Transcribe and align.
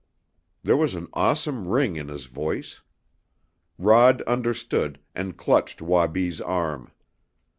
There 0.63 0.75
was 0.77 0.95
an 0.95 1.09
awesome 1.13 1.67
ring 1.67 1.95
in 1.95 2.07
his 2.07 2.25
voice. 2.25 2.81
Rod 3.77 4.23
understood, 4.23 4.99
and 5.13 5.37
clutched 5.37 5.79
Wabi's 5.79 6.41
arm. 6.41 6.89